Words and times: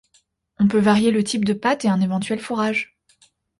On 0.57 0.67
peut 0.67 0.79
varier 0.79 1.11
le 1.11 1.23
type 1.23 1.45
de 1.45 1.53
pâte 1.53 1.85
et 1.85 1.87
un 1.87 2.01
éventuel 2.01 2.39
fourrage. 2.39 2.97